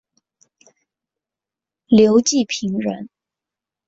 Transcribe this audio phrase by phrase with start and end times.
[1.85, 3.07] 刘季平人。